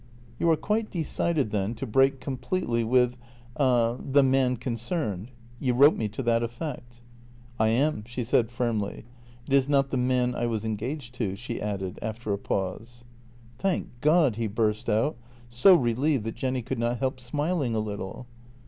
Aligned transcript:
"You 0.39 0.49
are 0.49 0.57
quite 0.57 0.89
decided, 0.89 1.51
then, 1.51 1.75
to 1.75 1.85
break 1.85 2.19
completely 2.19 2.83
with— 2.83 3.17
er— 3.59 3.99
the 4.03 4.23
man 4.23 4.57
concerned? 4.57 5.29
You 5.59 5.75
wrote 5.75 5.95
me 5.95 6.07
to 6.07 6.23
that 6.23 6.41
effect."" 6.41 7.01
I 7.59 7.67
am," 7.67 8.03
she 8.07 8.23
said 8.23 8.49
firmly." 8.49 9.05
It 9.47 9.53
is 9.53 9.69
not 9.69 9.91
the 9.91 9.97
man 9.97 10.33
I 10.33 10.47
was 10.47 10.65
engaged 10.65 11.13
to," 11.19 11.35
she 11.35 11.61
added, 11.61 11.99
after 12.01 12.33
a 12.33 12.39
pause. 12.39 13.03
"Thank 13.59 13.89
God!" 14.01 14.37
he 14.37 14.47
burst 14.47 14.89
out, 14.89 15.17
so 15.51 15.75
relieved 15.75 16.23
that 16.23 16.33
Jenny 16.33 16.63
could 16.63 16.79
not 16.79 16.97
help 16.97 17.19
smiling 17.19 17.75
a 17.75 17.79
little. 17.79 18.25